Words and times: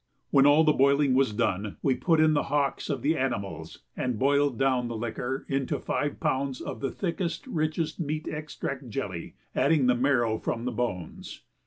When 0.31 0.47
all 0.47 0.63
the 0.63 0.73
boiling 0.73 1.13
was 1.13 1.31
done 1.31 1.77
we 1.83 1.93
put 1.93 2.19
in 2.19 2.33
the 2.33 2.45
hocks 2.49 2.89
of 2.89 3.03
the 3.03 3.15
animals 3.15 3.83
and 3.95 4.17
boiled 4.17 4.57
down 4.57 4.87
the 4.87 4.97
liquor 4.97 5.45
into 5.47 5.77
five 5.77 6.19
pounds 6.19 6.59
of 6.59 6.79
the 6.79 6.89
thickest, 6.89 7.45
richest 7.45 7.99
meat 7.99 8.27
extract 8.27 8.89
jelly, 8.89 9.35
adding 9.53 9.85
the 9.85 9.93
marrow 9.93 10.39
from 10.39 10.65
the 10.65 10.71
bones. 10.71 11.41